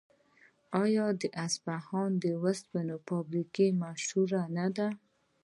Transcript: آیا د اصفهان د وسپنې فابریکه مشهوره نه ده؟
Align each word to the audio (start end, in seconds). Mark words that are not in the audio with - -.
آیا 0.83 1.05
د 1.21 1.23
اصفهان 1.45 2.11
د 2.23 2.25
وسپنې 2.43 2.95
فابریکه 3.07 3.65
مشهوره 3.83 4.43
نه 4.57 4.67
ده؟ 4.77 4.87